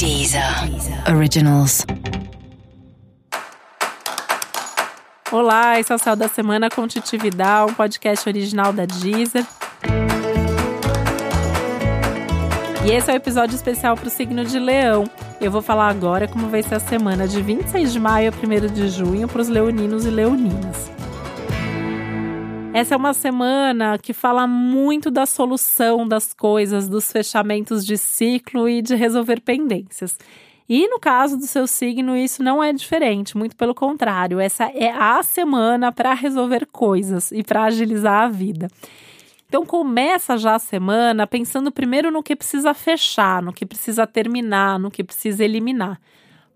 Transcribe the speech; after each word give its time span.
Deezer 0.00 0.42
Originals. 1.14 1.84
Olá, 5.30 5.78
esse 5.78 5.92
é 5.92 5.94
o 5.94 5.98
Céu 5.98 6.16
da 6.16 6.26
Semana 6.26 6.70
com 6.70 6.88
Titividade, 6.88 7.70
um 7.70 7.74
podcast 7.74 8.26
original 8.26 8.72
da 8.72 8.86
Deezer. 8.86 9.44
E 12.82 12.92
esse 12.92 13.10
é 13.10 13.12
o 13.12 13.14
um 13.14 13.16
episódio 13.18 13.54
especial 13.54 13.94
para 13.94 14.08
o 14.08 14.10
signo 14.10 14.42
de 14.42 14.58
Leão. 14.58 15.04
Eu 15.38 15.50
vou 15.50 15.60
falar 15.60 15.90
agora 15.90 16.26
como 16.26 16.48
vai 16.48 16.62
ser 16.62 16.76
a 16.76 16.80
semana 16.80 17.28
de 17.28 17.42
26 17.42 17.92
de 17.92 18.00
maio 18.00 18.32
a 18.32 18.34
1 18.34 18.72
de 18.72 18.88
junho 18.88 19.28
para 19.28 19.42
os 19.42 19.48
leoninos 19.48 20.06
e 20.06 20.10
leoninas. 20.10 20.90
Essa 22.72 22.94
é 22.94 22.96
uma 22.96 23.12
semana 23.12 23.98
que 23.98 24.12
fala 24.12 24.46
muito 24.46 25.10
da 25.10 25.26
solução 25.26 26.06
das 26.06 26.32
coisas, 26.32 26.88
dos 26.88 27.10
fechamentos 27.10 27.84
de 27.84 27.98
ciclo 27.98 28.68
e 28.68 28.80
de 28.80 28.94
resolver 28.94 29.40
pendências. 29.40 30.16
E 30.68 30.86
no 30.86 31.00
caso 31.00 31.36
do 31.36 31.46
seu 31.48 31.66
signo, 31.66 32.16
isso 32.16 32.44
não 32.44 32.62
é 32.62 32.72
diferente, 32.72 33.36
muito 33.36 33.56
pelo 33.56 33.74
contrário. 33.74 34.38
Essa 34.38 34.66
é 34.66 34.88
a 34.88 35.20
semana 35.20 35.90
para 35.90 36.14
resolver 36.14 36.64
coisas 36.64 37.32
e 37.32 37.42
para 37.42 37.64
agilizar 37.64 38.22
a 38.22 38.28
vida. 38.28 38.68
Então 39.48 39.66
começa 39.66 40.38
já 40.38 40.54
a 40.54 40.60
semana 40.60 41.26
pensando 41.26 41.72
primeiro 41.72 42.12
no 42.12 42.22
que 42.22 42.36
precisa 42.36 42.72
fechar, 42.72 43.42
no 43.42 43.52
que 43.52 43.66
precisa 43.66 44.06
terminar, 44.06 44.78
no 44.78 44.92
que 44.92 45.02
precisa 45.02 45.44
eliminar. 45.44 46.00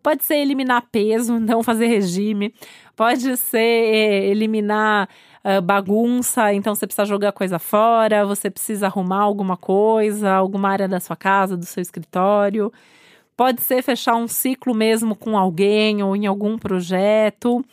Pode 0.00 0.22
ser 0.22 0.36
eliminar 0.36 0.86
peso, 0.92 1.40
não 1.40 1.60
fazer 1.60 1.86
regime. 1.86 2.54
Pode 2.94 3.36
ser 3.36 3.58
é, 3.58 4.26
eliminar 4.26 5.08
uh, 5.44 5.60
bagunça, 5.62 6.52
então 6.52 6.74
você 6.74 6.86
precisa 6.86 7.04
jogar 7.04 7.32
coisa 7.32 7.58
fora, 7.58 8.26
você 8.26 8.50
precisa 8.50 8.86
arrumar 8.86 9.20
alguma 9.20 9.56
coisa, 9.56 10.32
alguma 10.32 10.70
área 10.70 10.88
da 10.88 11.00
sua 11.00 11.16
casa, 11.16 11.56
do 11.56 11.66
seu 11.66 11.82
escritório. 11.82 12.72
Pode 13.36 13.60
ser 13.62 13.82
fechar 13.82 14.16
um 14.16 14.28
ciclo 14.28 14.74
mesmo 14.74 15.14
com 15.14 15.36
alguém 15.36 16.02
ou 16.02 16.16
em 16.16 16.26
algum 16.26 16.56
projeto. 16.56 17.64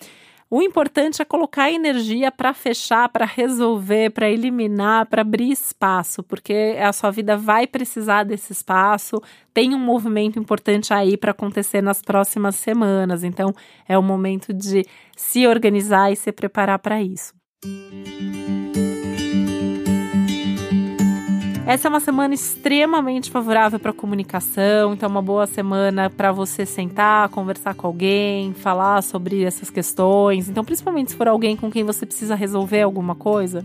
O 0.53 0.61
importante 0.61 1.21
é 1.21 1.25
colocar 1.25 1.71
energia 1.71 2.29
para 2.29 2.53
fechar, 2.53 3.07
para 3.07 3.25
resolver, 3.25 4.09
para 4.09 4.29
eliminar, 4.29 5.05
para 5.05 5.21
abrir 5.21 5.49
espaço, 5.49 6.21
porque 6.23 6.75
a 6.77 6.91
sua 6.91 7.09
vida 7.09 7.37
vai 7.37 7.65
precisar 7.65 8.25
desse 8.25 8.51
espaço. 8.51 9.21
Tem 9.53 9.73
um 9.73 9.79
movimento 9.79 10.37
importante 10.37 10.93
aí 10.93 11.15
para 11.15 11.31
acontecer 11.31 11.81
nas 11.81 12.01
próximas 12.01 12.55
semanas, 12.55 13.23
então 13.23 13.53
é 13.87 13.97
o 13.97 14.03
momento 14.03 14.51
de 14.51 14.85
se 15.15 15.47
organizar 15.47 16.11
e 16.11 16.17
se 16.17 16.33
preparar 16.33 16.79
para 16.79 17.01
isso. 17.01 17.40
Essa 21.71 21.87
é 21.87 21.89
uma 21.89 22.01
semana 22.01 22.33
extremamente 22.33 23.31
favorável 23.31 23.79
para 23.79 23.93
comunicação, 23.93 24.91
então 24.91 25.07
é 25.07 25.09
uma 25.09 25.21
boa 25.21 25.47
semana 25.47 26.09
para 26.09 26.29
você 26.31 26.65
sentar, 26.65 27.29
conversar 27.29 27.75
com 27.75 27.87
alguém, 27.87 28.53
falar 28.53 29.01
sobre 29.01 29.43
essas 29.43 29.69
questões. 29.69 30.49
Então, 30.49 30.65
principalmente 30.65 31.11
se 31.11 31.17
for 31.17 31.29
alguém 31.29 31.55
com 31.55 31.71
quem 31.71 31.85
você 31.85 32.05
precisa 32.05 32.35
resolver 32.35 32.81
alguma 32.81 33.15
coisa, 33.15 33.63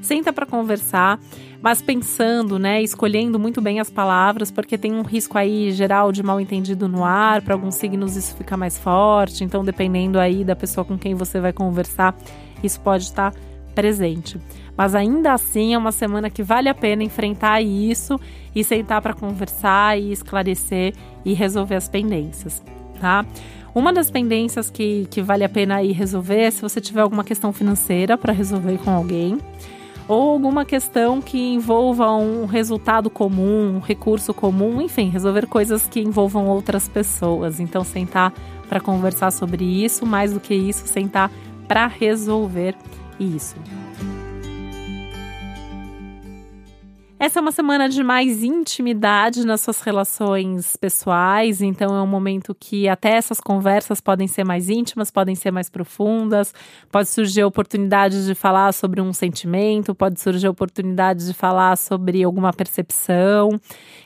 senta 0.00 0.32
para 0.32 0.46
conversar, 0.46 1.18
mas 1.62 1.82
pensando, 1.82 2.58
né, 2.58 2.82
escolhendo 2.82 3.38
muito 3.38 3.60
bem 3.60 3.80
as 3.80 3.90
palavras, 3.90 4.50
porque 4.50 4.78
tem 4.78 4.92
um 4.92 5.02
risco 5.02 5.36
aí 5.36 5.70
geral 5.72 6.10
de 6.10 6.22
mal 6.22 6.40
entendido 6.40 6.88
no 6.88 7.04
ar, 7.04 7.42
para 7.42 7.54
alguns 7.54 7.74
signos 7.74 8.16
isso 8.16 8.34
fica 8.36 8.56
mais 8.56 8.78
forte, 8.78 9.44
então 9.44 9.64
dependendo 9.64 10.18
aí 10.18 10.44
da 10.44 10.56
pessoa 10.56 10.84
com 10.84 10.98
quem 10.98 11.14
você 11.14 11.40
vai 11.40 11.52
conversar, 11.52 12.16
isso 12.62 12.80
pode 12.80 13.04
estar 13.04 13.34
presente. 13.74 14.38
Mas 14.76 14.94
ainda 14.94 15.34
assim 15.34 15.74
é 15.74 15.78
uma 15.78 15.92
semana 15.92 16.30
que 16.30 16.42
vale 16.42 16.68
a 16.68 16.74
pena 16.74 17.04
enfrentar 17.04 17.60
isso 17.60 18.18
e 18.54 18.64
sentar 18.64 19.02
para 19.02 19.12
conversar 19.12 19.98
e 19.98 20.10
esclarecer 20.10 20.94
e 21.24 21.34
resolver 21.34 21.74
as 21.74 21.88
pendências, 21.88 22.62
tá? 22.98 23.26
Uma 23.74 23.92
das 23.92 24.10
pendências 24.10 24.68
que, 24.68 25.06
que 25.10 25.22
vale 25.22 25.44
a 25.44 25.48
pena 25.48 25.76
aí 25.76 25.92
resolver 25.92 26.40
é 26.40 26.50
se 26.50 26.60
você 26.60 26.80
tiver 26.80 27.02
alguma 27.02 27.22
questão 27.22 27.52
financeira 27.52 28.18
para 28.18 28.32
resolver 28.32 28.78
com 28.78 28.90
alguém 28.90 29.38
ou 30.10 30.32
alguma 30.32 30.64
questão 30.64 31.22
que 31.22 31.38
envolva 31.38 32.10
um 32.10 32.44
resultado 32.44 33.08
comum, 33.08 33.76
um 33.76 33.78
recurso 33.78 34.34
comum, 34.34 34.82
enfim, 34.82 35.08
resolver 35.08 35.46
coisas 35.46 35.86
que 35.86 36.00
envolvam 36.00 36.48
outras 36.48 36.88
pessoas. 36.88 37.60
Então, 37.60 37.84
sentar 37.84 38.32
para 38.68 38.80
conversar 38.80 39.30
sobre 39.30 39.64
isso, 39.64 40.04
mais 40.04 40.32
do 40.32 40.40
que 40.40 40.52
isso, 40.52 40.84
sentar 40.88 41.30
para 41.68 41.86
resolver 41.86 42.74
isso. 43.20 43.54
Essa 47.22 47.38
é 47.38 47.42
uma 47.42 47.52
semana 47.52 47.86
de 47.86 48.02
mais 48.02 48.42
intimidade 48.42 49.46
nas 49.46 49.60
suas 49.60 49.82
relações 49.82 50.74
pessoais, 50.74 51.60
então 51.60 51.94
é 51.94 52.00
um 52.00 52.06
momento 52.06 52.56
que 52.58 52.88
até 52.88 53.10
essas 53.10 53.38
conversas 53.38 54.00
podem 54.00 54.26
ser 54.26 54.42
mais 54.42 54.70
íntimas, 54.70 55.10
podem 55.10 55.34
ser 55.34 55.50
mais 55.50 55.68
profundas, 55.68 56.54
pode 56.90 57.10
surgir 57.10 57.44
oportunidade 57.44 58.24
de 58.24 58.34
falar 58.34 58.72
sobre 58.72 59.02
um 59.02 59.12
sentimento, 59.12 59.94
pode 59.94 60.18
surgir 60.18 60.48
oportunidade 60.48 61.26
de 61.26 61.34
falar 61.34 61.76
sobre 61.76 62.24
alguma 62.24 62.54
percepção 62.54 63.50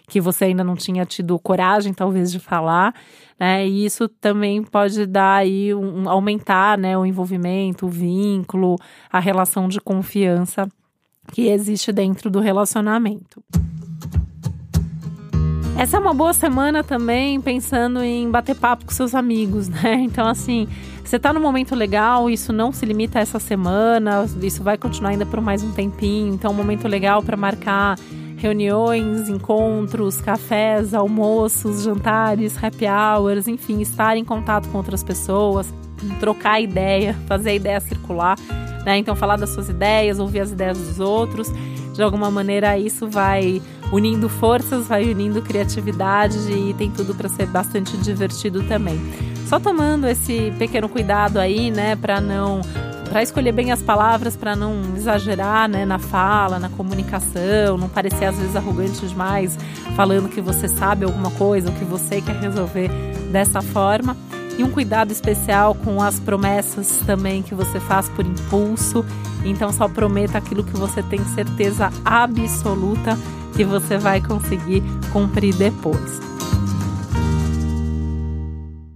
que 0.08 0.20
você 0.20 0.46
ainda 0.46 0.64
não 0.64 0.74
tinha 0.74 1.06
tido 1.06 1.38
coragem, 1.38 1.94
talvez, 1.94 2.32
de 2.32 2.40
falar. 2.40 2.92
Né? 3.38 3.64
E 3.64 3.84
isso 3.84 4.08
também 4.08 4.60
pode 4.60 5.06
dar 5.06 5.36
aí 5.36 5.72
um, 5.72 6.08
aumentar 6.08 6.76
né, 6.76 6.98
o 6.98 7.06
envolvimento, 7.06 7.86
o 7.86 7.88
vínculo, 7.88 8.74
a 9.08 9.20
relação 9.20 9.68
de 9.68 9.80
confiança 9.80 10.68
que 11.32 11.48
existe 11.48 11.92
dentro 11.92 12.30
do 12.30 12.40
relacionamento. 12.40 13.42
Essa 15.76 15.96
é 15.96 16.00
uma 16.00 16.14
boa 16.14 16.32
semana 16.32 16.84
também 16.84 17.40
pensando 17.40 18.02
em 18.02 18.30
bater 18.30 18.54
papo 18.54 18.86
com 18.86 18.92
seus 18.92 19.14
amigos, 19.14 19.68
né? 19.68 19.94
Então, 20.06 20.26
assim, 20.26 20.68
você 21.04 21.18
tá 21.18 21.32
num 21.32 21.40
momento 21.40 21.74
legal, 21.74 22.30
isso 22.30 22.52
não 22.52 22.72
se 22.72 22.86
limita 22.86 23.18
a 23.18 23.22
essa 23.22 23.40
semana, 23.40 24.24
isso 24.40 24.62
vai 24.62 24.78
continuar 24.78 25.10
ainda 25.10 25.26
por 25.26 25.40
mais 25.40 25.62
um 25.64 25.72
tempinho. 25.72 26.32
Então, 26.32 26.52
é 26.52 26.54
um 26.54 26.56
momento 26.56 26.86
legal 26.86 27.22
para 27.22 27.36
marcar 27.36 27.98
reuniões, 28.36 29.28
encontros, 29.28 30.20
cafés, 30.20 30.94
almoços, 30.94 31.82
jantares, 31.82 32.62
happy 32.62 32.86
hours, 32.86 33.48
enfim, 33.48 33.80
estar 33.80 34.16
em 34.16 34.24
contato 34.24 34.68
com 34.68 34.78
outras 34.78 35.02
pessoas, 35.02 35.72
trocar 36.20 36.60
ideia, 36.60 37.14
fazer 37.26 37.50
a 37.50 37.54
ideia 37.54 37.80
circular. 37.80 38.36
Né? 38.84 38.98
Então, 38.98 39.16
falar 39.16 39.36
das 39.36 39.50
suas 39.50 39.68
ideias, 39.68 40.18
ouvir 40.18 40.40
as 40.40 40.52
ideias 40.52 40.78
dos 40.78 41.00
outros, 41.00 41.50
de 41.92 42.02
alguma 42.02 42.30
maneira 42.30 42.76
isso 42.78 43.08
vai 43.08 43.62
unindo 43.92 44.28
forças, 44.28 44.88
vai 44.88 45.04
unindo 45.04 45.40
criatividade 45.40 46.36
e 46.50 46.74
tem 46.74 46.90
tudo 46.90 47.14
para 47.14 47.28
ser 47.28 47.46
bastante 47.46 47.96
divertido 47.96 48.62
também. 48.64 49.00
Só 49.46 49.60
tomando 49.60 50.06
esse 50.06 50.52
pequeno 50.58 50.88
cuidado 50.88 51.38
aí, 51.38 51.70
né, 51.70 51.96
para 51.96 52.20
não 52.20 52.60
para 53.08 53.22
escolher 53.22 53.52
bem 53.52 53.70
as 53.70 53.80
palavras, 53.80 54.34
para 54.34 54.56
não 54.56 54.96
exagerar, 54.96 55.68
né, 55.68 55.84
na 55.84 56.00
fala, 56.00 56.58
na 56.58 56.68
comunicação, 56.68 57.78
não 57.78 57.88
parecer 57.88 58.24
às 58.24 58.36
vezes 58.36 58.56
arrogante 58.56 59.06
demais, 59.06 59.56
falando 59.94 60.28
que 60.28 60.40
você 60.40 60.66
sabe 60.66 61.04
alguma 61.04 61.30
coisa, 61.30 61.68
ou 61.68 61.76
que 61.76 61.84
você 61.84 62.20
quer 62.20 62.40
resolver 62.40 62.88
dessa 63.30 63.62
forma 63.62 64.16
e 64.58 64.64
um 64.64 64.70
cuidado 64.70 65.10
especial 65.10 65.74
com 65.74 66.00
as 66.00 66.20
promessas 66.20 66.98
também 67.06 67.42
que 67.42 67.54
você 67.54 67.80
faz 67.80 68.08
por 68.10 68.24
impulso. 68.24 69.04
Então 69.44 69.72
só 69.72 69.88
prometa 69.88 70.38
aquilo 70.38 70.64
que 70.64 70.76
você 70.76 71.02
tem 71.02 71.24
certeza 71.34 71.90
absoluta 72.04 73.16
que 73.54 73.64
você 73.64 73.96
vai 73.98 74.20
conseguir 74.20 74.82
cumprir 75.12 75.54
depois. 75.54 76.34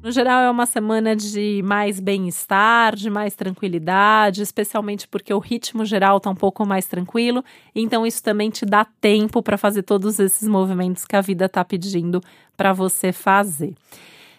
No 0.09 0.13
geral, 0.13 0.41
é 0.41 0.51
uma 0.51 0.65
semana 0.65 1.15
de 1.15 1.61
mais 1.63 2.01
bem-estar, 2.01 2.97
de 2.97 3.11
mais 3.11 3.35
tranquilidade, 3.35 4.41
especialmente 4.41 5.07
porque 5.07 5.35
o 5.35 5.39
ritmo 5.39 5.85
geral 5.85 6.17
está 6.17 6.31
um 6.31 6.35
pouco 6.35 6.65
mais 6.65 6.87
tranquilo. 6.87 7.45
Então, 7.75 8.07
isso 8.07 8.23
também 8.23 8.49
te 8.49 8.65
dá 8.65 8.87
tempo 9.03 9.43
para 9.43 9.59
fazer 9.59 9.83
todos 9.83 10.19
esses 10.19 10.49
movimentos 10.49 11.05
que 11.05 11.15
a 11.15 11.21
vida 11.21 11.45
está 11.45 11.63
pedindo 11.63 12.23
para 12.57 12.73
você 12.73 13.13
fazer. 13.13 13.75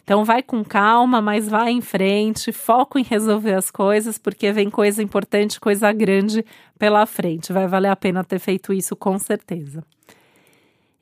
Então 0.09 0.25
vai 0.25 0.41
com 0.41 0.63
calma, 0.63 1.21
mas 1.21 1.47
vai 1.47 1.69
em 1.69 1.81
frente, 1.81 2.51
foco 2.51 2.97
em 2.97 3.03
resolver 3.03 3.53
as 3.53 3.69
coisas, 3.69 4.17
porque 4.17 4.51
vem 4.51 4.67
coisa 4.67 5.03
importante, 5.03 5.59
coisa 5.59 5.91
grande 5.91 6.43
pela 6.79 7.05
frente. 7.05 7.53
Vai 7.53 7.67
valer 7.67 7.89
a 7.89 7.95
pena 7.95 8.23
ter 8.23 8.39
feito 8.39 8.73
isso 8.73 8.95
com 8.95 9.19
certeza. 9.19 9.83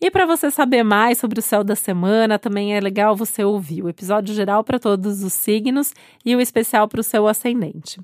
E 0.01 0.12
para 0.12 0.25
você 0.25 0.51
saber 0.51 0.83
mais 0.83 1.19
sobre 1.19 1.39
o 1.39 1.42
céu 1.42 1.63
da 1.63 1.74
semana, 1.74 2.38
também 2.38 2.75
é 2.75 2.81
legal 2.81 3.15
você 3.15 3.45
ouvir 3.45 3.81
o 3.81 3.88
episódio 3.88 4.36
geral 4.36 4.62
para 4.62 4.77
todos 4.77 5.24
os 5.24 5.31
signos 5.31 5.94
e 6.25 6.36
o 6.36 6.42
especial 6.42 6.86
para 6.89 7.00
o 7.00 7.04
seu 7.04 7.30
ascendente. 7.30 8.01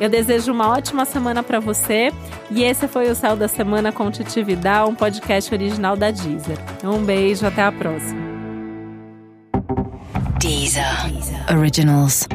Eu 0.00 0.08
desejo 0.08 0.50
uma 0.50 0.70
ótima 0.70 1.04
semana 1.04 1.42
para 1.42 1.60
você 1.60 2.10
e 2.50 2.64
esse 2.64 2.88
foi 2.88 3.10
o 3.10 3.14
Céu 3.14 3.36
da 3.36 3.46
Semana 3.46 3.92
com 3.92 4.10
Titividade, 4.10 4.88
um 4.88 4.94
podcast 4.94 5.52
original 5.52 5.96
da 5.96 6.10
Deezer. 6.10 6.56
Um 6.82 7.04
beijo, 7.04 7.46
até 7.46 7.60
a 7.60 7.70
próxima. 7.70 8.23
Deezer. 10.74 11.44
Originals. 11.50 12.26